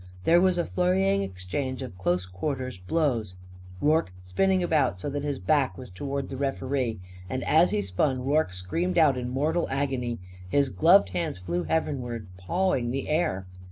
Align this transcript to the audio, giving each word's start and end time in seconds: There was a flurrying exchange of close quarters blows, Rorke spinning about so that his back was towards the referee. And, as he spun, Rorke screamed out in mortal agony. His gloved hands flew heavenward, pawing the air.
There 0.23 0.41
was 0.41 0.57
a 0.57 0.65
flurrying 0.65 1.21
exchange 1.21 1.83
of 1.83 1.95
close 1.95 2.25
quarters 2.25 2.79
blows, 2.79 3.35
Rorke 3.79 4.11
spinning 4.23 4.63
about 4.63 4.99
so 4.99 5.11
that 5.11 5.21
his 5.21 5.37
back 5.37 5.77
was 5.77 5.91
towards 5.91 6.29
the 6.31 6.37
referee. 6.37 6.99
And, 7.29 7.43
as 7.43 7.69
he 7.69 7.83
spun, 7.83 8.25
Rorke 8.25 8.51
screamed 8.51 8.97
out 8.97 9.15
in 9.15 9.29
mortal 9.29 9.67
agony. 9.69 10.17
His 10.49 10.69
gloved 10.69 11.09
hands 11.09 11.37
flew 11.37 11.65
heavenward, 11.65 12.25
pawing 12.35 12.89
the 12.89 13.09
air. 13.09 13.45